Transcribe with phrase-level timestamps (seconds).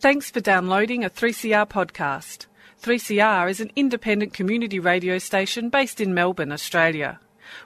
[0.00, 2.46] Thanks for downloading a 3CR podcast.
[2.82, 7.20] 3CR is an independent community radio station based in Melbourne, Australia.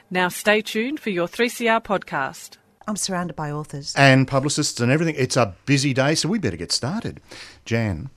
[0.09, 2.59] Now stay tuned for your 3CR podcast.
[2.87, 3.93] I'm surrounded by authors.
[3.97, 5.17] and publicists and everything.
[5.19, 7.21] It's a busy day, so we better get started.
[7.65, 8.11] Jan,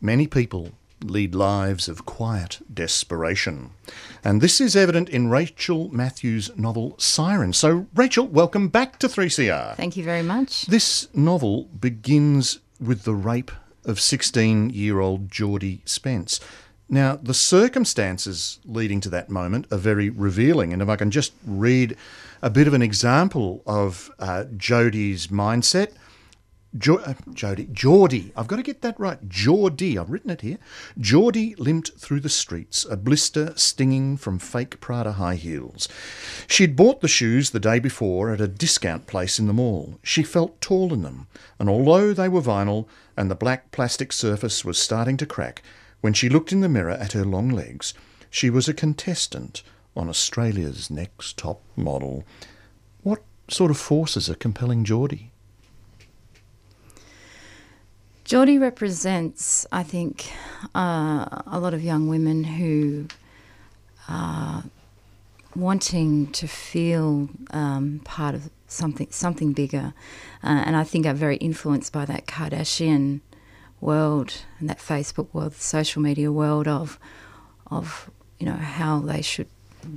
[0.00, 0.70] many people
[1.02, 3.70] lead lives of quiet desperation.
[4.24, 7.52] And this is evident in Rachel Matthews' novel Siren.
[7.52, 9.76] So, Rachel, welcome back to 3CR.
[9.76, 10.66] Thank you very much.
[10.66, 13.50] This novel begins with the rape
[13.84, 16.40] of 16 year old Geordie Spence.
[16.88, 21.32] Now, the circumstances leading to that moment are very revealing, and if I can just
[21.46, 21.96] read
[22.42, 25.92] a bit of an example of uh, Jodie's mindset.
[26.76, 29.26] Jo- uh, Jodie, Geordie, I've got to get that right.
[29.26, 30.58] Geordie, I've written it here.
[30.98, 35.88] Geordie limped through the streets, a blister stinging from fake Prada high heels.
[36.46, 39.98] She'd bought the shoes the day before at a discount place in the mall.
[40.02, 41.26] She felt tall in them,
[41.58, 45.62] and although they were vinyl and the black plastic surface was starting to crack,
[46.02, 47.94] when she looked in the mirror at her long legs,
[48.28, 49.62] she was a contestant
[49.96, 52.24] on Australia's Next Top Model.
[53.02, 55.27] What sort of forces are compelling Geordie?
[58.28, 60.30] Geordie represents, I think,
[60.74, 63.06] uh, a lot of young women who
[64.06, 64.64] are
[65.56, 69.94] wanting to feel um, part of something something bigger,
[70.44, 73.20] uh, and I think are very influenced by that Kardashian
[73.80, 76.98] world and that Facebook world, the social media world of
[77.70, 79.48] of you know how they should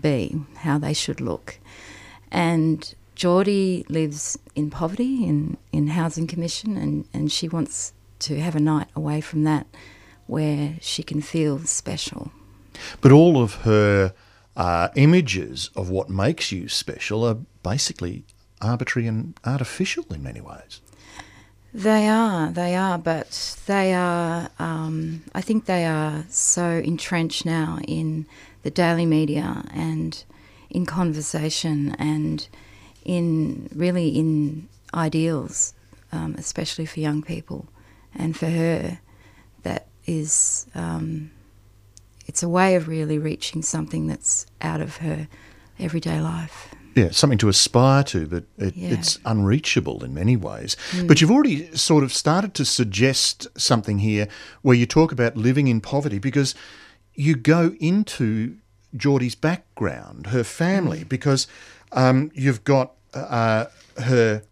[0.02, 1.60] be, how they should look,
[2.32, 7.92] and Geordie lives in poverty in in housing commission, and and she wants
[8.22, 9.68] to have a night away from that
[10.28, 12.32] where she can feel special.
[13.02, 14.14] But all of her
[14.56, 18.24] uh, images of what makes you special are basically
[18.62, 20.82] arbitrary and artificial in many ways.
[21.74, 27.80] They are, they are, but they are, um, I think they are so entrenched now
[27.88, 28.26] in
[28.64, 30.22] the daily media and
[30.70, 32.48] in conversation and
[33.06, 35.74] in really in ideals,
[36.12, 37.68] um, especially for young people.
[38.16, 39.00] And for her,
[39.64, 41.32] that is, um,
[42.28, 45.28] it's a way of really reaching something that's out of her
[45.80, 46.74] everyday life.
[46.96, 48.90] Yeah, something to aspire to, but it, Yeah.
[48.90, 50.76] it's unreachable in many ways.
[51.08, 54.28] But you've already sort of started to suggest something here
[54.62, 56.54] where you talk about living in poverty because
[57.16, 58.58] you go into
[58.96, 61.48] Geordie's background, her family, because
[61.94, 63.66] um, you've got uh,
[63.98, 64.44] her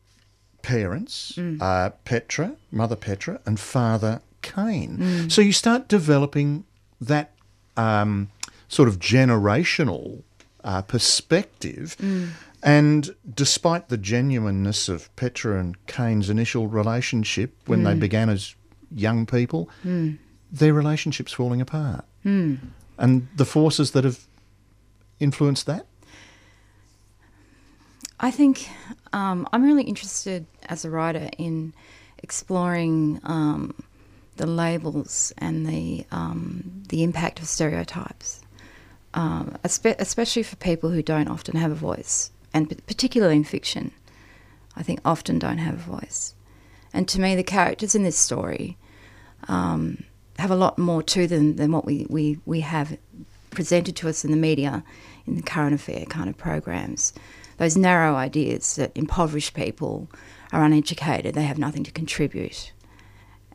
[0.62, 5.30] parents, uh, Petra, mother Petra, and father Cain.
[5.30, 6.66] So you start developing
[7.02, 7.32] that
[7.78, 8.30] um,
[8.68, 10.24] sort of generational
[10.64, 11.96] uh, perspective.
[12.62, 18.54] And despite the genuineness of Petra and Cain's initial relationship when they began as
[18.94, 19.70] young people,
[20.52, 22.04] their relationship's falling apart.
[22.98, 24.28] And the forces that have
[25.22, 25.86] influenced that?
[28.20, 28.70] I think
[29.14, 31.74] um, I'm really interested as a writer in
[32.22, 33.74] exploring um,
[34.36, 38.42] the labels and the um, the impact of stereotypes,
[39.14, 43.92] um, espe- especially for people who don't often have a voice, and particularly in fiction.
[44.76, 46.36] I think often don't have a voice,
[46.94, 48.78] and to me, the characters in this story
[49.48, 50.04] um,
[50.38, 52.98] have a lot more to them than what we, we, we have
[53.52, 54.84] presented to us in the media,
[55.28, 57.14] in the current affair kind of programs.
[57.60, 60.10] Those narrow ideas that impoverished people
[60.52, 62.72] are uneducated, they have nothing to contribute.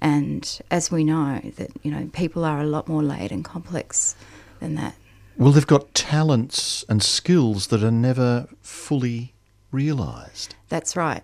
[0.00, 4.14] And as we know, that you know, people are a lot more layered and complex
[4.60, 4.94] than that.
[5.38, 9.32] Well, they've got talents and skills that are never fully
[9.72, 10.54] realised.
[10.68, 11.22] That's right.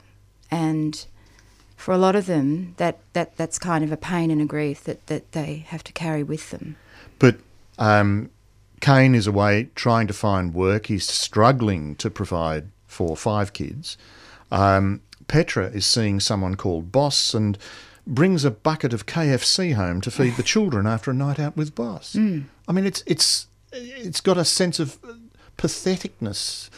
[0.51, 1.07] And
[1.77, 4.85] for a lot of them, that, that, that's kind of a pain and a grief
[4.85, 6.77] that, that they have to carry with them.
[7.19, 7.37] But
[7.79, 8.31] um,
[8.81, 10.87] Cain is away trying to find work.
[10.87, 13.97] He's struggling to provide for five kids.
[14.51, 17.57] Um, Petra is seeing someone called Boss and
[18.07, 21.75] brings a bucket of KFC home to feed the children after a night out with
[21.75, 22.17] Boss.
[22.17, 24.99] I mean, it's it's it's got a sense of
[25.57, 26.69] patheticness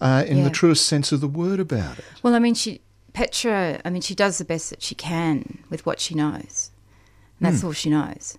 [0.00, 2.04] uh, in the truest sense of the word about it.
[2.22, 2.80] Well, I mean, she
[3.12, 3.80] Petra.
[3.84, 6.70] I mean, she does the best that she can with what she knows.
[7.40, 8.38] And that's all she knows.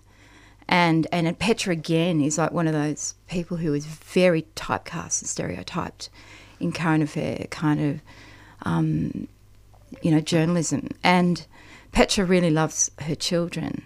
[0.68, 5.28] And and Petra again is like one of those people who is very typecast and
[5.28, 6.10] stereotyped
[6.60, 8.00] in current affair kind of,
[8.62, 9.26] um,
[10.02, 10.88] you know, journalism.
[11.02, 11.44] And
[11.92, 13.82] Petra really loves her children,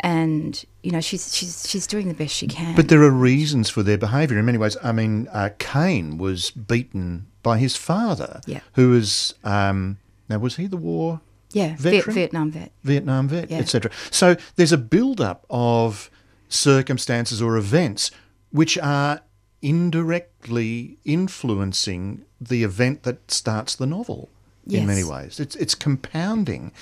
[0.00, 2.74] and you know she's she's she's doing the best she can.
[2.74, 4.76] But there are reasons for their behaviour in many ways.
[4.82, 8.60] I mean, uh, Cain was beaten by his father, Yeah.
[8.72, 11.20] who was um, now was he the war
[11.52, 12.14] yeah, veteran?
[12.14, 12.72] Vietnam vet.
[12.82, 13.58] Vietnam vet, Yeah.
[13.58, 13.90] etc.
[14.10, 16.10] So there's a build-up of
[16.48, 18.10] circumstances or events
[18.50, 19.20] which are
[19.64, 24.28] indirectly influencing the event that starts the novel
[24.68, 25.40] in many ways.
[25.40, 26.72] It's it's compounding.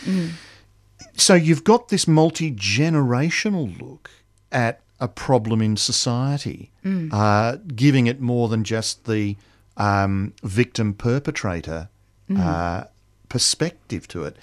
[1.17, 4.11] So you've got this multi-generational look
[4.51, 6.71] at a problem in society,
[7.13, 9.37] uh, giving it more than just the
[9.77, 11.89] um, victim perpetrator
[12.37, 12.85] uh,
[13.29, 14.37] perspective to it.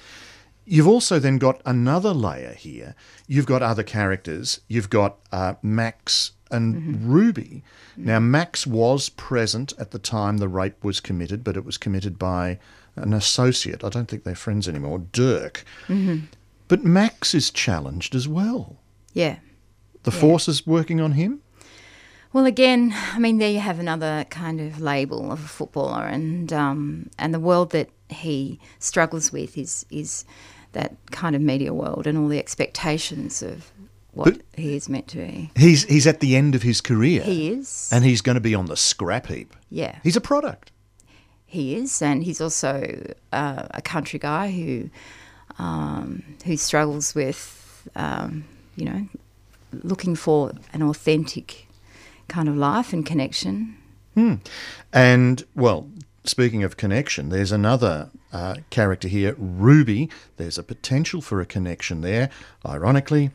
[0.66, 2.94] You've also then got another layer here.
[3.28, 4.62] You've got other characters.
[4.68, 7.12] You've got uh, Max and mm-hmm.
[7.12, 7.64] Ruby.
[7.98, 8.32] Now, mm-hmm.
[8.32, 12.60] Max was present at the time the rape was committed, but it was committed by
[12.96, 13.84] an associate.
[13.84, 15.64] I don't think they're friends anymore, Dirk.
[15.88, 16.26] Mm-hmm.
[16.68, 18.78] But Max is challenged as well.
[19.14, 19.40] Yeah.
[20.04, 21.42] The force is working on him.
[22.32, 26.54] Well, again, I mean, there you have another kind of label of a footballer, and
[26.54, 30.26] um, and the world that he struggles with is is
[30.74, 33.72] that kind of media world and all the expectations of
[34.20, 35.52] what But- he is meant to be.
[35.56, 38.56] He's he's at the end of his career, He is, and he's going to be
[38.56, 39.56] on the scrap heap.
[39.70, 40.72] yeah, He's a product.
[41.46, 42.72] he is, and he's also
[43.34, 44.90] uh, a country guy who
[45.58, 47.42] um, who struggles with,
[47.96, 48.44] um,
[48.76, 49.08] you know,
[49.84, 51.68] looking for an authentic
[52.28, 53.76] kind of life and connection.
[54.94, 55.90] And well,
[56.24, 60.10] speaking of connection, there's another uh, character here, Ruby.
[60.38, 62.30] There's a potential for a connection there.
[62.66, 63.32] Ironically,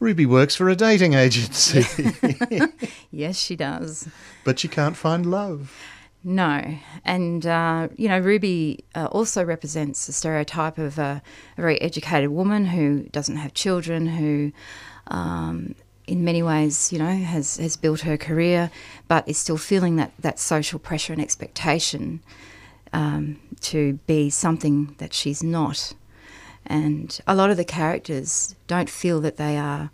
[0.00, 1.84] Ruby works for a dating agency,
[3.12, 4.08] Yes, she does.
[4.44, 5.76] but she can't find love.
[6.24, 11.22] No, and uh, you know, Ruby uh, also represents the stereotype of a,
[11.56, 14.52] a very educated woman who doesn't have children, who,
[15.08, 15.74] um,
[16.06, 18.70] in many ways, you know, has has built her career,
[19.08, 22.20] but is still feeling that that social pressure and expectation
[22.92, 25.94] um, to be something that she's not.
[26.66, 29.90] And a lot of the characters don't feel that they are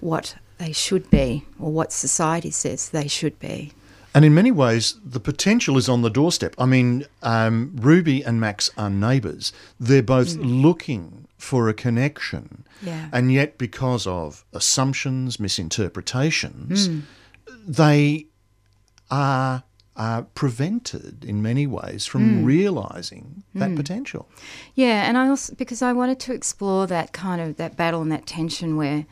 [0.00, 3.72] what they should be or what society says they should be.
[4.14, 6.54] And in many ways, the potential is on the doorstep.
[6.58, 9.52] I mean, um, Ruby and Max are neighbours.
[9.78, 12.64] They're both looking for a connection.
[12.82, 13.08] Yeah.
[13.12, 16.88] And yet, because of assumptions, misinterpretations,
[17.66, 18.26] they
[19.10, 19.62] are,
[19.98, 24.28] are prevented in many ways from realising that potential.
[24.76, 28.12] Yeah, and I also because I wanted to explore that kind of that battle and
[28.12, 29.04] that tension where,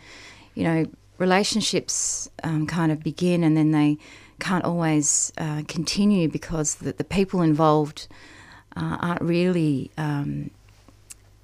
[0.54, 0.86] you know,
[1.18, 3.98] relationships um, kind of begin and then they
[4.38, 8.06] can't always uh, continue because the, the people involved
[8.76, 10.50] uh, aren't really, um,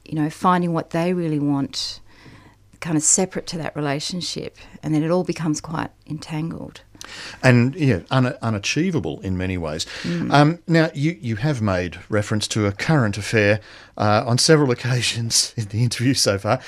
[0.04, 2.00] you know, finding what they really want,
[2.80, 6.82] kind of separate to that relationship, and then it all becomes quite entangled.
[7.42, 9.86] And yeah, un- unachievable in many ways.
[10.30, 13.60] Um, now, you, you have made reference to a current affair
[13.96, 16.60] uh, on several occasions in the interview so far.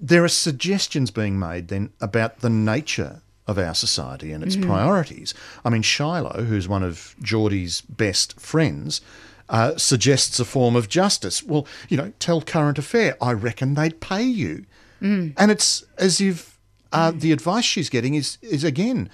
[0.00, 5.32] There are suggestions being made then about the nature of our society and its priorities.
[5.64, 9.00] I mean, Shiloh, who's one of Geordie's best friends,
[9.48, 11.42] uh, suggests a form of justice.
[11.42, 13.16] Well, you know, tell current affair.
[13.22, 14.66] I reckon they'd pay you,
[15.00, 16.58] and it's as if
[16.92, 19.08] uh, the advice she's getting is is again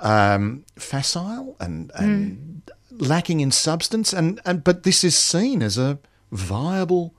[0.00, 5.98] um, facile and, and lacking in substance, and, and but this is seen as a
[6.30, 7.14] viable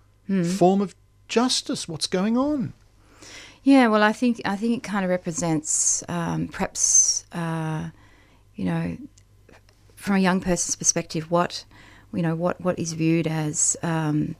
[0.57, 0.95] form of
[1.27, 1.88] justice.
[1.88, 2.73] What's going on?
[3.63, 7.89] Yeah, well, I think I think it kind of represents um, perhaps uh,
[8.55, 8.97] you know
[9.95, 11.65] from a young person's perspective what
[12.13, 14.35] you know what what is viewed as um,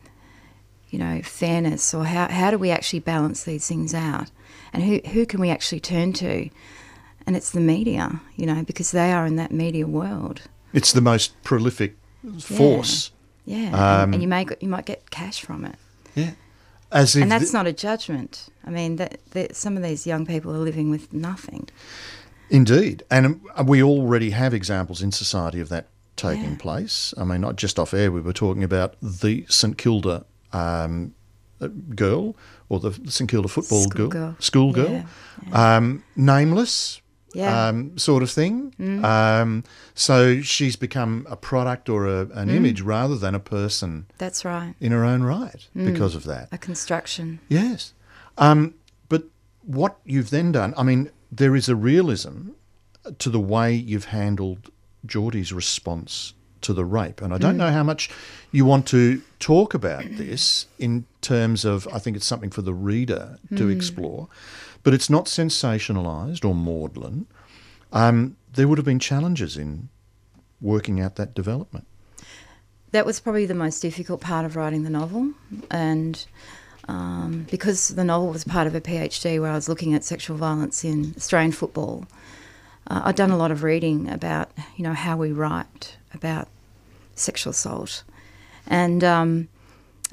[0.90, 4.30] you know fairness or how how do we actually balance these things out
[4.74, 6.50] and who who can we actually turn to
[7.28, 10.42] and it's the media you know because they are in that media world
[10.74, 11.96] It's the most prolific
[12.40, 13.12] force.
[13.46, 13.70] yeah
[14.04, 15.76] Um, and, you may you might get cash from it
[16.16, 16.32] Yeah,
[16.92, 20.06] as if and that's thi- not a judgment I mean that, that some of these
[20.10, 21.70] young people are living with nothing
[22.50, 23.02] Indeed.
[23.10, 26.58] And um, we already have examples in society of that taking Yeah.
[26.60, 27.12] place.
[27.18, 31.16] I mean, not just off air, we were talking about the St Kilda um,
[31.60, 32.36] uh, girl
[32.70, 34.36] or the St Kilda football girl, Schoolgirl.
[34.40, 35.06] school girl,
[35.52, 37.02] Um, nameless.
[37.36, 37.52] Yeah.
[37.52, 37.70] Mm.
[37.70, 38.74] Um, sort of thing.
[39.04, 39.64] Um,
[39.94, 42.56] so she's become a product or a, an Mm.
[42.56, 45.92] image rather than a person that's right in her own right Mm.
[45.92, 46.48] because of that.
[46.52, 47.40] a construction.
[47.50, 47.94] Yes.
[48.38, 48.74] Um,
[49.10, 49.24] but
[49.64, 52.50] what you've then done, I mean, there is a realism
[53.20, 54.72] to the way you've handled
[55.06, 57.22] Geordie's response to the rape.
[57.22, 58.10] And I don't know how much
[58.52, 62.74] you want to talk about this in terms of, I think it's something for the
[62.74, 64.28] reader to explore.
[64.86, 67.26] But it's not sensationalised or maudlin.
[67.92, 69.90] Um, there would have been challenges in
[70.62, 71.88] working out that development.
[72.92, 75.34] That was probably the most difficult part of writing the novel,
[75.72, 76.24] and
[76.88, 80.38] um, because the novel was part of a PhD where I was looking at sexual
[80.38, 82.06] violence in Australian football,
[82.86, 86.48] uh, I'd done a lot of reading about you know how we write about
[87.16, 88.04] sexual assault,
[88.68, 89.48] and um,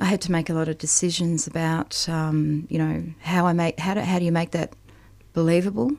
[0.03, 3.79] I had to make a lot of decisions about um, you know how I make
[3.79, 4.73] how do, how do you make that
[5.33, 5.93] believable.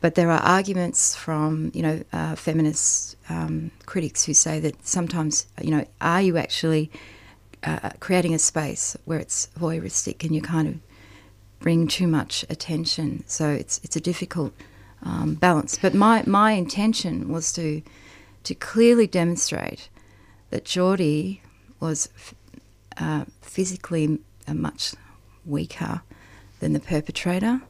[0.00, 5.46] But there are arguments from you know uh, feminist um, critics who say that sometimes
[5.62, 6.90] you know are you actually
[7.62, 10.74] uh, creating a space where it's voyeuristic and you kind of
[11.60, 13.22] bring too much attention.
[13.28, 14.52] So it's it's a difficult
[15.04, 15.78] um, balance.
[15.80, 17.80] But my my intention was to
[18.42, 19.88] to clearly demonstrate
[20.50, 21.42] that Geordie
[21.78, 22.08] was
[23.00, 24.94] uh, physically much
[25.44, 26.02] weaker
[26.60, 27.62] than the perpetrator,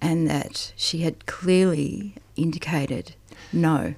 [0.00, 3.14] and that she had clearly indicated
[3.52, 3.94] no.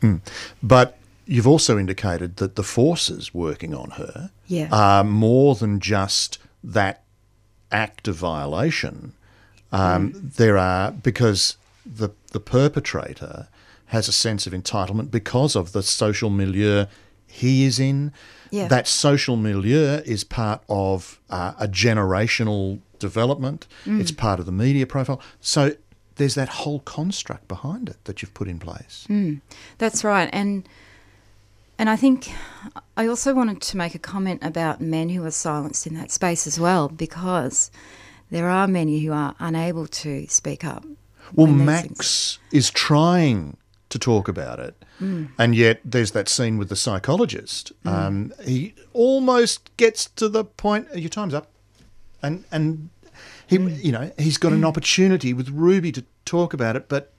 [0.00, 0.20] Mm.
[0.62, 4.68] But you've also indicated that the forces working on her yeah.
[4.72, 7.04] are more than just that
[7.70, 9.12] act of violation.
[9.70, 10.34] Um, mm.
[10.34, 13.48] There are because the the perpetrator
[13.86, 16.86] has a sense of entitlement because of the social milieu
[17.32, 18.12] he is in.
[18.50, 18.68] Yeah.
[18.68, 23.66] That social milieu is part of uh, a generational development.
[23.86, 24.00] Mm.
[24.00, 25.20] It's part of the media profile.
[25.40, 25.74] So
[26.16, 29.06] there's that whole construct behind it that you've put in place.
[29.08, 29.40] Mm.
[29.78, 30.68] That's right, and
[31.78, 32.30] and I think
[32.96, 36.46] I also wanted to make a comment about men who are silenced in that space
[36.46, 37.70] as well, because
[38.30, 40.84] there are many who are unable to speak up.
[41.34, 43.56] Well, Max is trying
[43.92, 44.74] to talk about it.
[45.00, 45.28] Mm.
[45.38, 47.72] And yet there's that scene with the psychologist.
[47.84, 47.92] Mm.
[47.92, 51.48] Um, he almost gets to the point, your time's up.
[52.22, 52.88] And, and
[53.46, 53.84] he, mm.
[53.84, 57.12] you know, he's got an opportunity with Ruby to talk about it, but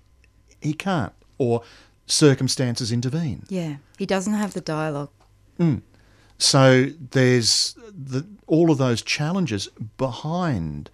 [0.62, 1.14] he can't.
[1.38, 1.62] Or
[2.08, 3.44] circumstances intervene.
[3.50, 5.12] Yeah, he doesn't have the dialogue.
[5.60, 5.82] Mm.
[6.40, 10.90] So there's the, all of those challenges behind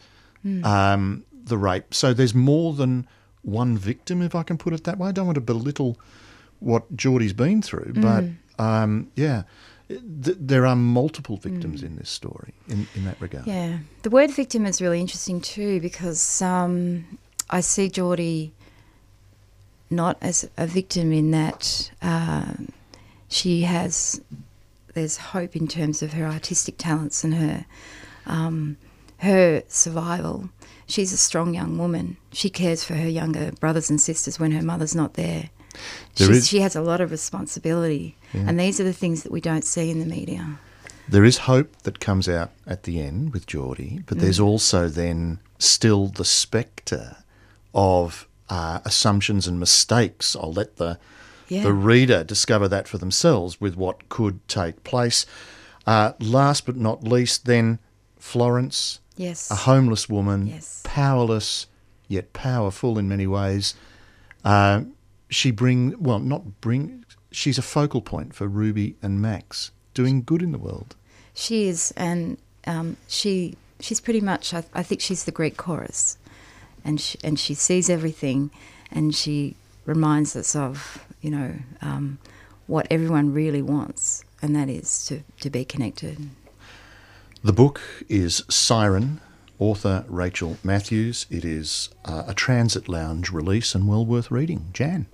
[0.45, 0.65] mm.
[0.65, 1.93] um, the rape.
[1.93, 3.07] So there's more than
[3.51, 5.09] one victim, if I can put it that way.
[5.09, 5.97] I don't want to belittle
[6.59, 8.25] what Geordie's been through, but
[8.61, 9.43] um, yeah,
[9.87, 13.47] th- there are multiple victims in this story in, in that regard.
[13.47, 17.17] Yeah, the word victim is really interesting too because um,
[17.49, 18.53] I see Geordie
[19.89, 22.53] not as a victim in that uh,
[23.27, 24.21] she has
[24.93, 27.65] there's hope in terms of her artistic talents and her
[28.25, 28.77] um,
[29.17, 30.49] her survival.
[30.89, 32.17] She's a strong young woman.
[32.33, 35.51] She cares for her younger brothers and sisters when her mother's not there.
[36.15, 38.45] there is, she has a lot of responsibility, yeah.
[38.47, 40.59] and these are the things that we don't see in the media.
[41.07, 44.21] There is hope that comes out at the end with Geordie, but mm.
[44.21, 47.17] there's also then still the spectre
[47.73, 50.35] of uh, assumptions and mistakes.
[50.35, 50.97] I'll let the
[51.47, 51.63] yeah.
[51.63, 55.25] the reader discover that for themselves with what could take place.
[55.85, 57.79] Uh, last but not least, then
[58.17, 60.81] Florence, yes, a homeless woman, yes.
[60.83, 61.67] powerless
[62.07, 63.75] yet powerful in many ways.
[64.43, 64.81] Uh,
[65.29, 67.05] she bring well, not bring.
[67.31, 70.95] She's a focal point for Ruby and Max, doing good in the world.
[71.33, 74.53] She is, and um, she she's pretty much.
[74.53, 76.17] I, I think she's the Greek chorus
[76.83, 78.51] and she, and she sees everything,
[78.91, 82.17] and she reminds us of you know um,
[82.67, 86.29] what everyone really wants, and that is to, to be connected.
[87.41, 87.79] The book
[88.09, 89.21] is Siren,
[89.59, 91.25] author Rachel Matthews.
[91.29, 94.65] It is uh, a transit lounge release and well worth reading.
[94.73, 95.05] Jan.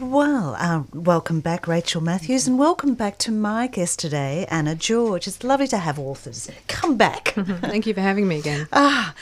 [0.00, 5.26] Well, uh, welcome back, Rachel Matthews, and welcome back to my guest today, Anna George.
[5.26, 7.28] It's lovely to have authors come back.
[7.36, 8.66] Thank you for having me again.
[8.72, 9.14] Ah,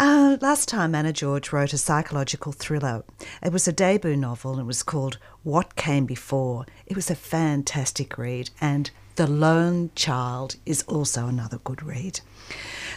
[0.00, 3.04] uh, last time Anna George wrote a psychological thriller.
[3.42, 6.64] It was a debut novel and it was called What Came Before.
[6.86, 12.20] It was a fantastic read, and The Lone Child is also another good read.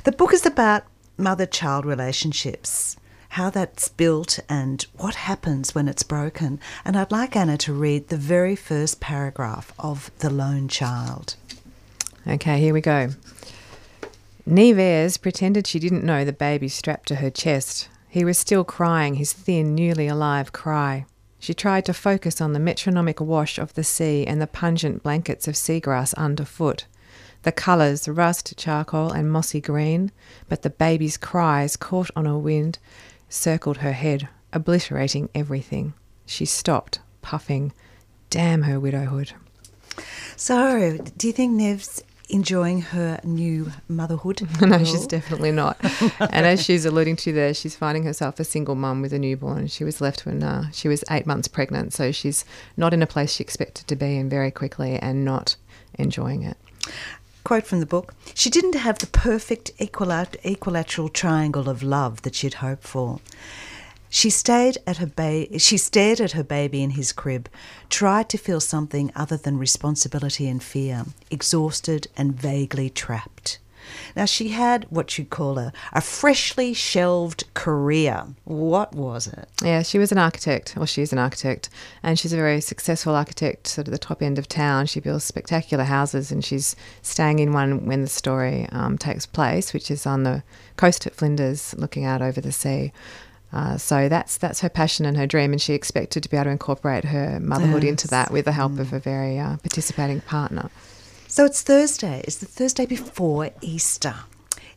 [0.03, 0.85] The book is about
[1.17, 2.97] mother child relationships
[3.35, 6.57] how that's built and what happens when it's broken.
[6.85, 11.35] And I'd like Anna to read the very first paragraph of The Lone Child.
[12.25, 13.09] Okay, here we go.
[14.45, 17.89] Neve pretended she didn't know the baby strapped to her chest.
[18.07, 21.05] He was still crying his thin, newly alive cry.
[21.45, 25.47] She tried to focus on the metronomic wash of the sea and the pungent blankets
[25.47, 26.87] of seagrass underfoot.
[27.43, 30.11] The colours, rust, charcoal, and mossy green,
[30.49, 32.79] but the baby's cries caught on a wind
[33.29, 35.93] circled her head, obliterating everything.
[36.25, 37.73] She stopped, puffing.
[38.31, 39.33] Damn her widowhood.
[40.35, 44.47] So, do you think Neve's enjoying her new motherhood?
[44.61, 45.77] no, she's definitely not.
[46.19, 49.67] and as she's alluding to there, she's finding herself a single mum with a newborn.
[49.67, 52.45] She was left when uh, she was eight months pregnant, so she's
[52.77, 55.55] not in a place she expected to be in very quickly and not
[55.95, 56.57] enjoying it.
[57.43, 62.55] Quote from the book She didn't have the perfect equilateral triangle of love that she'd
[62.55, 63.19] hoped for.
[64.15, 67.49] She stayed at her ba- she stared at her baby in his crib,
[67.89, 73.59] tried to feel something other than responsibility and fear, exhausted and vaguely trapped.
[74.15, 78.27] Now she had what you'd call a, a freshly shelved career.
[78.45, 79.49] What was it?
[79.61, 81.69] Yeah, she was an architect, or she's an architect,
[82.01, 84.85] and she's a very successful architect, sort of the top end of town.
[84.85, 89.73] She builds spectacular houses, and she's staying in one when the story um, takes place,
[89.73, 90.41] which is on the
[90.77, 92.93] coast at Flinders, looking out over the sea.
[93.55, 96.45] Uh, so that's that's her passion and her dream, and she expected to be able
[96.45, 100.69] to incorporate her motherhood into that with the help of a very uh, participating partner.
[101.27, 102.21] So it's Thursday.
[102.25, 104.15] It's the Thursday before Easter.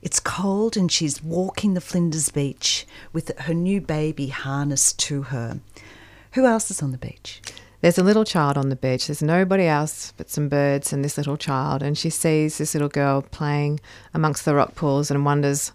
[0.00, 5.60] It's cold and she's walking the Flinders Beach with her new baby harnessed to her.
[6.32, 7.42] Who else is on the beach?
[7.80, 9.08] There's a little child on the beach.
[9.08, 11.82] There's nobody else but some birds and this little child.
[11.82, 13.80] And she sees this little girl playing
[14.14, 15.72] amongst the rock pools and wonders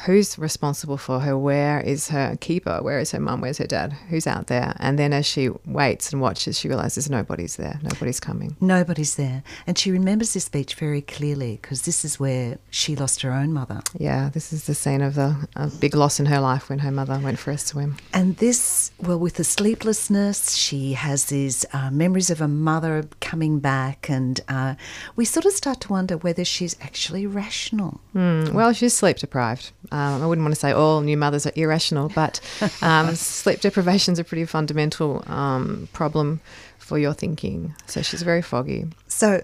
[0.00, 1.36] who's responsible for her?
[1.36, 2.82] Where is her keeper?
[2.82, 3.40] Where is her mum?
[3.40, 3.92] Where's her dad?
[4.08, 4.74] Who's out there?
[4.78, 7.78] And then as she waits and watches, she realizes nobody's there.
[7.82, 8.56] Nobody's coming.
[8.60, 9.42] Nobody's there.
[9.66, 13.52] And she remembers this beach very clearly because this is where she lost her own
[13.52, 13.80] mother.
[13.98, 16.90] Yeah, this is the scene of the a big loss in her life when her
[16.90, 17.96] mother went for a swim.
[18.12, 23.60] And this, well, with the sleeplessness, she has these uh, memories of her mother coming
[23.60, 24.74] back, and uh,
[25.16, 28.00] we sort of start to wonder whether she's actually rational.
[28.14, 29.72] Mm, well, she's sleep deprived.
[29.90, 32.40] Um, I wouldn't want to say all new mothers are irrational, but
[32.82, 36.40] um, sleep deprivation is a pretty fundamental um, problem
[36.78, 37.74] for your thinking.
[37.86, 38.86] So she's very foggy.
[39.08, 39.42] So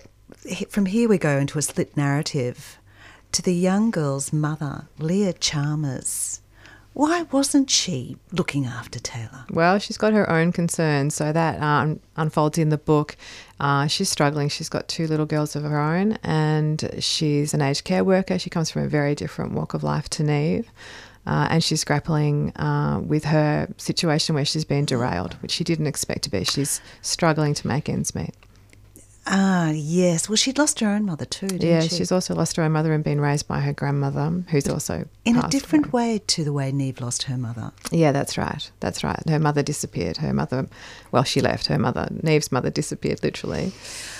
[0.69, 2.79] from here we go into a split narrative
[3.33, 6.41] to the young girl's mother, Leah Chalmers.
[6.99, 9.45] Why wasn't she looking after Taylor?
[9.51, 13.17] Well, she's got her own concerns, so that um, unfolds in the book.
[13.61, 14.49] Uh, she's struggling.
[14.49, 18.37] She's got two little girls of her own, and she's an aged care worker.
[18.37, 20.69] She comes from a very different walk of life to Neve.
[21.25, 25.87] Uh, and she's grappling uh, with her situation where she's been derailed, which she didn't
[25.87, 26.43] expect to be.
[26.43, 28.35] She's struggling to make ends meet.
[29.31, 30.29] Ah, yes.
[30.29, 31.69] Well, she'd lost her own mother too, didn't she?
[31.69, 31.97] Yeah, she?
[31.97, 35.37] she's also lost her own mother and been raised by her grandmother, who's also in
[35.37, 36.13] a different away.
[36.15, 37.73] way to the way Neve lost her mother.
[37.91, 38.71] Yeah, that's right.
[38.81, 39.23] That's right.
[39.29, 40.17] Her mother disappeared.
[40.17, 40.67] Her mother,
[41.13, 41.67] well, she left.
[41.67, 43.73] Her mother, Neve's mother, disappeared literally.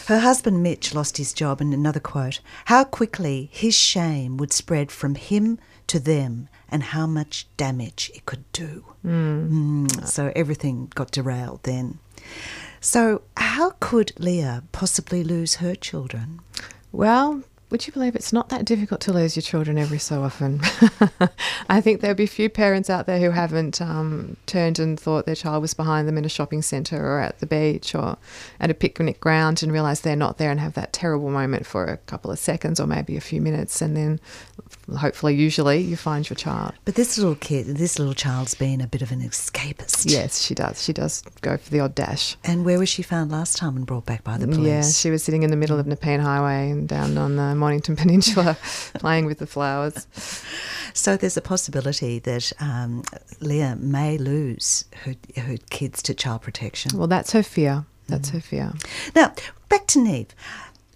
[0.07, 4.91] Her husband Mitch lost his job, and another quote How quickly his shame would spread
[4.93, 8.85] from him to them, and how much damage it could do.
[9.07, 11.99] Mm, so everything got derailed then.
[12.91, 16.41] So, how could Leah possibly lose her children?
[16.91, 20.63] Well, would you believe it's not that difficult to lose your children every so often?
[21.69, 25.35] I think there'll be few parents out there who haven't um, turned and thought their
[25.35, 28.17] child was behind them in a shopping centre or at the beach or
[28.59, 31.85] at a picnic ground and realise they're not there and have that terrible moment for
[31.85, 34.19] a couple of seconds or maybe a few minutes and then
[34.97, 36.73] hopefully, usually, you find your child.
[36.85, 40.11] But this little kid, this little child's been a bit of an escapist.
[40.11, 40.83] Yes, she does.
[40.83, 42.37] She does go for the odd dash.
[42.45, 44.67] And where was she found last time and brought back by the police?
[44.67, 47.97] Yeah, she was sitting in the middle of Nepean Highway and down on the Mornington
[47.99, 48.57] Peninsula
[48.95, 50.07] playing with the flowers.
[50.95, 53.05] So there's a possibility that um,
[53.41, 56.97] Leah may lose her, her kids to child protection.
[56.97, 57.85] Well, that's her fear.
[58.09, 58.73] That's her fear.
[59.15, 59.35] Now,
[59.69, 60.35] back to Neve.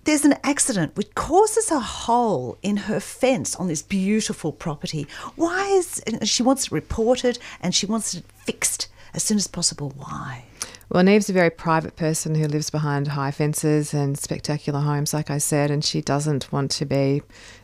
[0.04, 5.06] There's an accident which causes a hole in her fence on this beautiful property.
[5.36, 9.92] Why is she wants it reported and she wants it fixed as soon as possible?
[9.96, 10.46] Why?
[10.88, 15.30] Well, Neve's a very private person who lives behind high fences and spectacular homes, like
[15.30, 17.22] I said, and she doesn't want to be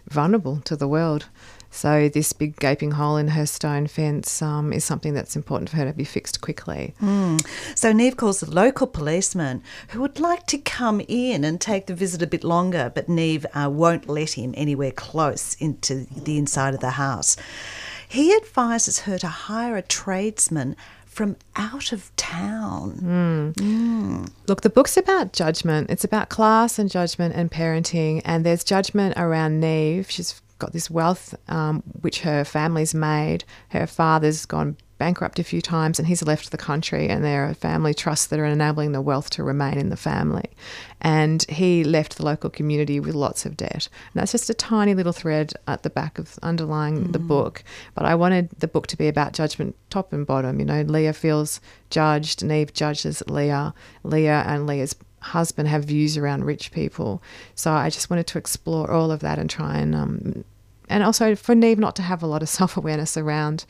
[0.09, 1.27] vulnerable to the world.
[1.71, 5.77] So, this big gaping hole in her stone fence um, is something that's important for
[5.77, 6.95] her to be fixed quickly.
[7.75, 11.95] So Neve calls the local policeman who would like to come in and take the
[11.95, 16.75] visit a bit longer, but Neve uh, won't let him anywhere close into the inside
[16.75, 17.37] of the house.
[18.09, 23.53] He advises her to hire a tradesman from out of town.
[24.47, 25.91] Look, the book's about judgment.
[25.91, 28.23] It's about class and judgment and parenting.
[28.25, 30.11] And there's judgment around Neve.
[30.11, 33.45] She's got this wealth um, which her family's made.
[33.71, 37.09] Her father's gone bankrupt a few times and he's left the country.
[37.09, 40.51] And there are family trusts that are enabling the wealth to remain in the family.
[41.01, 43.89] And he left the local community with lots of debt.
[44.13, 47.63] And that's just a tiny little thread at the back of underlying the book.
[47.95, 50.59] But I wanted the book to be about judgment top and bottom.
[50.59, 53.73] You know, Leah feels judged, Neve judges Leah.
[54.03, 57.23] Leah and Leah's husband have views around rich people.
[57.55, 60.45] So I just wanted to explore all of that and try and, um,
[60.89, 63.65] and also for Neve not to have a lot of self awareness around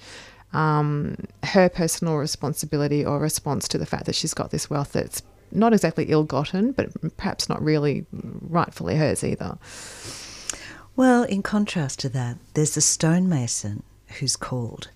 [0.52, 5.22] um, her personal responsibility or response to the fact that she's got this wealth that's
[5.50, 9.58] not exactly ill gotten, but perhaps not really rightfully hers either.
[10.96, 13.82] Well, in contrast to that, there's the stonemason
[14.18, 14.90] who's called.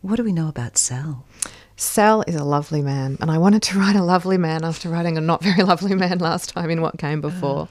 [0.00, 1.24] What do we know about Sal?
[1.76, 5.16] Sal is a lovely man, and I wanted to write a lovely man after writing
[5.16, 7.68] a not very lovely man last time in What Came Before.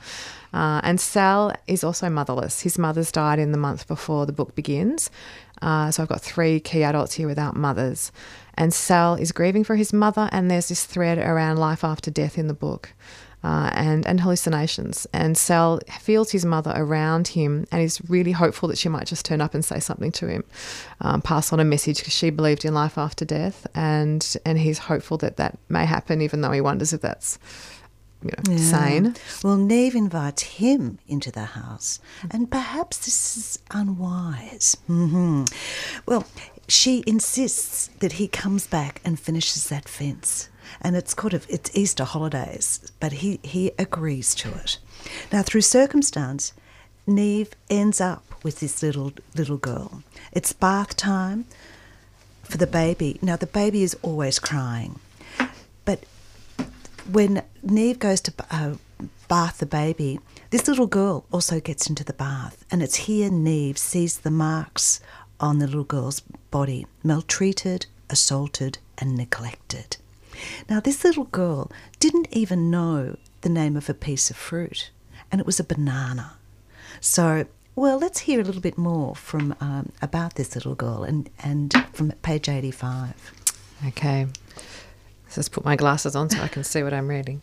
[0.53, 2.61] Uh, and Sal is also motherless.
[2.61, 5.09] His mother's died in the month before the book begins.
[5.61, 8.11] Uh, so I've got three key adults here without mothers.
[8.55, 12.37] And Sal is grieving for his mother, and there's this thread around life after death
[12.37, 12.93] in the book.
[13.43, 15.07] Uh, and, and hallucinations.
[15.13, 19.25] And Sal feels his mother around him and is really hopeful that she might just
[19.25, 20.43] turn up and say something to him,
[20.99, 23.65] um, pass on a message because she believed in life after death.
[23.73, 27.39] And, and he's hopeful that that may happen, even though he wonders if that's
[28.23, 28.57] you know, yeah.
[28.57, 29.15] sane.
[29.43, 31.99] Well, Neve invites him into the house,
[32.29, 34.77] and perhaps this is unwise.
[34.89, 35.45] Mm-hmm.
[36.05, 36.25] Well,
[36.67, 40.49] she insists that he comes back and finishes that fence.
[40.79, 44.77] And it's kind of it's Easter holidays, but he, he agrees to it.
[45.31, 46.53] Now, through circumstance,
[47.07, 50.03] Neve ends up with this little little girl.
[50.31, 51.45] It's bath time
[52.43, 53.19] for the baby.
[53.21, 54.99] Now, the baby is always crying,
[55.85, 56.03] but
[57.11, 58.75] when Neve goes to uh,
[59.27, 60.19] bath the baby,
[60.51, 64.99] this little girl also gets into the bath, and it's here Neve sees the marks
[65.39, 66.19] on the little girl's
[66.51, 69.97] body maltreated, assaulted, and neglected.
[70.69, 74.91] Now, this little girl didn't even know the name of a piece of fruit,
[75.31, 76.33] and it was a banana.
[76.99, 81.29] So, well, let's hear a little bit more from um, about this little girl and,
[81.39, 83.33] and from page 85.
[83.87, 84.27] Okay.
[85.37, 87.41] Let's put my glasses on so I can see what I'm reading.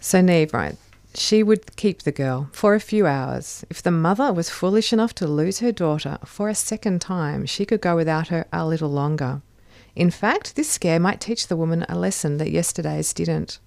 [0.00, 0.76] So, Neve, right,
[1.14, 3.64] she would keep the girl for a few hours.
[3.68, 7.64] If the mother was foolish enough to lose her daughter for a second time, she
[7.64, 9.42] could go without her a little longer.
[9.96, 13.58] In fact, this scare might teach the woman a lesson that yesterday's didn't.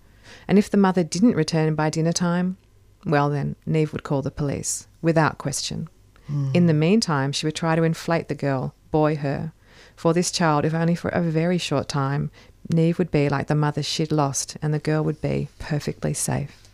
[0.47, 2.57] And if the mother didn't return by dinner time,
[3.03, 5.89] well then, Neve would call the police, without question.
[6.31, 6.55] Mm.
[6.55, 9.53] In the meantime, she would try to inflate the girl, buoy her.
[9.95, 12.29] For this child, if only for a very short time,
[12.71, 16.69] Neve would be like the mother she'd lost, and the girl would be perfectly safe.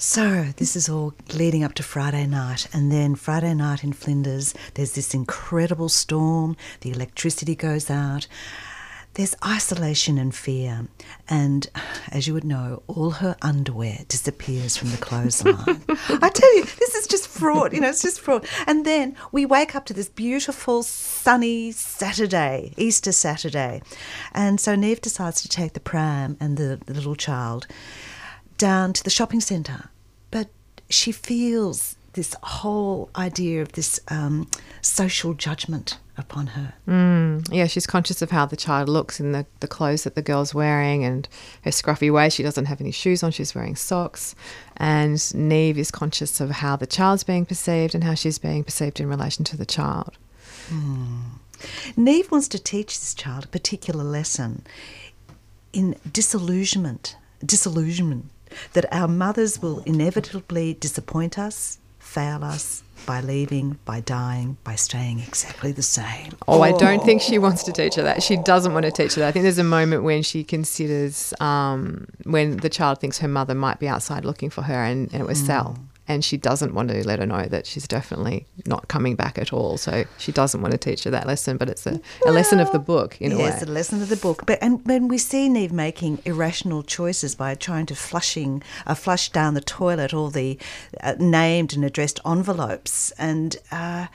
[0.00, 4.54] So, this is all leading up to Friday night, and then Friday night in Flinders,
[4.74, 8.28] there's this incredible storm, the electricity goes out,
[9.14, 10.86] there's isolation and fear,
[11.28, 11.66] and
[12.12, 15.82] as you would know, all her underwear disappears from the clothesline.
[15.88, 18.46] I tell you, this is just fraud, you know, it's just fraud.
[18.68, 23.82] And then we wake up to this beautiful, sunny Saturday, Easter Saturday,
[24.32, 27.66] and so Neve decides to take the pram and the, the little child
[28.58, 29.88] down to the shopping centre.
[30.30, 30.48] But
[30.90, 34.48] she feels this whole idea of this um,
[34.82, 36.74] social judgment upon her.
[36.88, 40.22] Mm, yeah, she's conscious of how the child looks in the, the clothes that the
[40.22, 41.28] girl's wearing and
[41.62, 42.28] her scruffy way.
[42.28, 44.34] She doesn't have any shoes on, she's wearing socks.
[44.76, 48.98] And Neve is conscious of how the child's being perceived and how she's being perceived
[48.98, 50.18] in relation to the child.
[50.68, 51.22] Mm.
[51.96, 54.64] Neve wants to teach this child a particular lesson
[55.72, 58.26] in disillusionment, disillusionment
[58.72, 65.20] that our mothers will inevitably disappoint us, fail us by leaving, by dying, by staying
[65.20, 66.32] exactly the same.
[66.46, 68.22] Oh, oh, I don't think she wants to teach her that.
[68.22, 69.28] She doesn't want to teach her that.
[69.28, 73.54] I think there's a moment when she considers um, when the child thinks her mother
[73.54, 75.46] might be outside looking for her, and, and it was mm.
[75.46, 79.38] Sal and she doesn't want to let her know that she's definitely not coming back
[79.38, 79.76] at all.
[79.76, 82.58] So she doesn't want to teach her that lesson, but it's a, well, a lesson
[82.60, 83.48] of the book in yes, a way.
[83.50, 84.46] Yes, a lesson of the book.
[84.46, 89.28] But and when we see Neve making irrational choices by trying to flushing uh, flush
[89.28, 90.58] down the toilet all the
[91.02, 93.56] uh, named and addressed envelopes and.
[93.70, 94.06] Uh,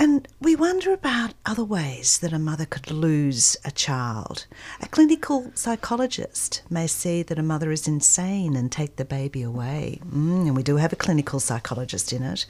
[0.00, 4.46] and we wonder about other ways that a mother could lose a child.
[4.80, 10.00] A clinical psychologist may see that a mother is insane and take the baby away.
[10.08, 12.46] Mm, and we do have a clinical psychologist in it.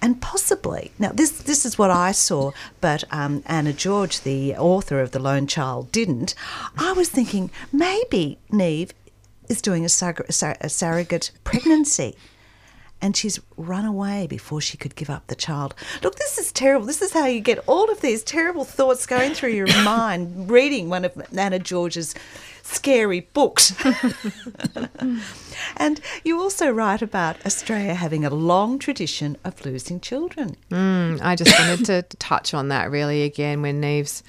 [0.00, 5.00] And possibly, now this, this is what I saw, but um, Anna George, the author
[5.00, 6.34] of The Lone Child, didn't.
[6.78, 8.94] I was thinking maybe Neve
[9.50, 9.90] is doing a,
[10.40, 12.16] a surrogate pregnancy
[13.00, 15.74] and she's run away before she could give up the child.
[16.02, 16.86] Look, this is terrible.
[16.86, 20.88] This is how you get all of these terrible thoughts going through your mind reading
[20.88, 22.14] one of Anna George's
[22.68, 23.74] scary books.
[25.76, 30.56] and you also write about Australia having a long tradition of losing children.
[30.70, 34.22] Mm, I just wanted to touch on that really again when Neve's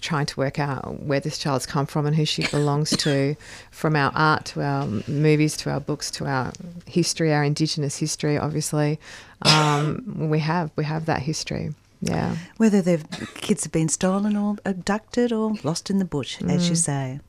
[0.00, 3.36] trying to work out where this child's come from and who she belongs to,
[3.70, 6.52] from our art to our movies to our books to our
[6.86, 8.36] history, our Indigenous history.
[8.36, 8.98] Obviously,
[9.42, 11.74] um, we have we have that history.
[12.00, 12.36] Yeah.
[12.58, 13.02] Whether the
[13.34, 16.50] kids have been stolen or abducted or lost in the bush, mm.
[16.50, 17.20] as you say.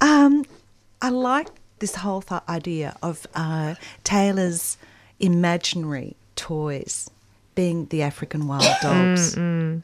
[0.00, 0.44] Um,
[1.00, 4.78] I like this whole th- idea of uh, Taylor's
[5.20, 7.10] imaginary toys
[7.54, 9.34] being the African wild dogs.
[9.36, 9.82] Mm, mm.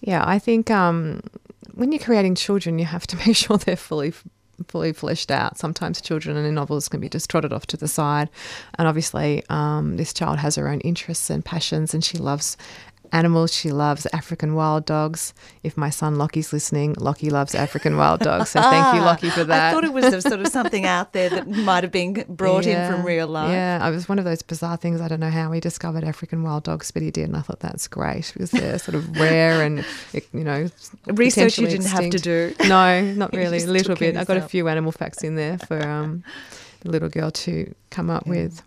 [0.00, 1.22] Yeah, I think um,
[1.74, 4.12] when you're creating children, you have to make sure they're fully
[4.68, 5.56] fully fleshed out.
[5.56, 8.28] Sometimes children in novels can be just trotted off to the side.
[8.74, 12.56] And obviously, um, this child has her own interests and passions, and she loves
[13.12, 13.52] animals.
[13.52, 15.34] She loves African wild dogs.
[15.62, 18.50] If my son Lockie's listening, Lockie loves African wild dogs.
[18.50, 19.70] So thank you, Lockie, for that.
[19.70, 22.86] I thought it was sort of something out there that might have been brought yeah,
[22.86, 23.50] in from real life.
[23.50, 25.00] Yeah, it was one of those bizarre things.
[25.00, 27.60] I don't know how he discovered African wild dogs, but he did, and I thought
[27.60, 29.84] that's great because they're sort of rare and
[30.32, 30.68] you know
[31.06, 32.14] research you didn't extinct.
[32.14, 32.68] have to do.
[32.68, 33.62] No, not really.
[33.62, 34.16] a little bit.
[34.16, 36.24] I got a few animal facts in there for um,
[36.80, 38.32] the little girl to come up yeah.
[38.32, 38.62] with.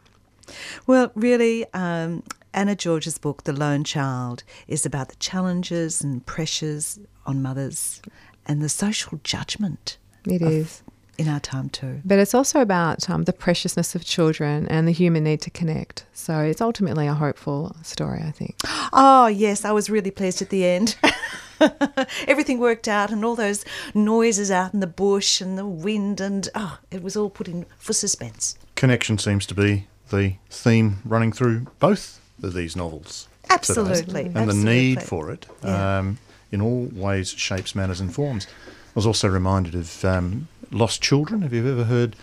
[0.87, 2.23] Well, really, um,
[2.53, 8.01] Anna George's book, The Lone Child, is about the challenges and pressures on mothers
[8.45, 9.97] and the social judgment.
[10.25, 10.83] It is
[11.17, 12.01] In our time too.
[12.05, 16.05] But it's also about um, the preciousness of children and the human need to connect.
[16.13, 18.55] So it's ultimately a hopeful story, I think.
[18.95, 20.95] Oh, yes, I was really pleased at the end.
[22.27, 26.47] Everything worked out, and all those noises out in the bush and the wind, and
[26.53, 28.55] oh, it was all put in for suspense.
[28.75, 33.27] Connection seems to be the theme running through both of these novels.
[33.49, 34.23] Absolutely.
[34.23, 34.63] And Absolutely.
[34.63, 35.99] the need for it yeah.
[35.99, 36.17] um,
[36.51, 38.47] in all ways, shapes, manners, and forms.
[38.47, 41.41] I was also reminded of um, Lost Children.
[41.41, 42.15] Have you ever heard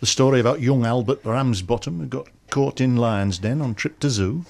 [0.00, 4.10] the story about young Albert Ramsbottom who got caught in lion's den on trip to
[4.10, 4.44] zoo?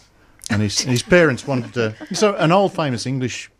[0.50, 2.14] And his, his parents wanted to.
[2.14, 3.50] So, an old famous English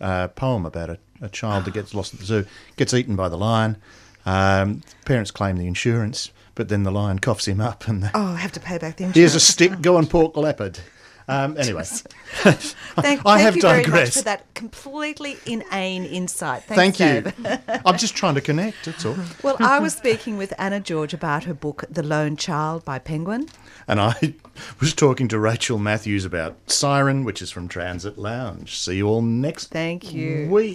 [0.00, 2.46] uh, poem about a, a, child that gets lost at the zoo,
[2.76, 3.78] gets eaten by the lion.
[4.26, 8.10] Um, parents claim the insurance, but then the lion coughs him up and.
[8.14, 9.16] oh, I have to pay back the insurance.
[9.16, 10.78] Here's a stick, go and pork leopard.
[11.26, 13.88] Um, anyway, thank, I have you digressed.
[13.88, 16.64] very much for that completely inane insight.
[16.64, 17.58] Thanks, thank you.
[17.86, 18.84] I'm just trying to connect.
[18.84, 19.16] That's all.
[19.42, 23.48] Well, I was speaking with Anna George about her book, The Lone Child by Penguin,
[23.88, 24.34] and I
[24.80, 28.78] was talking to Rachel Matthews about Siren, which is from Transit Lounge.
[28.78, 29.66] See you all next.
[29.68, 30.48] Thank you.
[30.50, 30.72] week.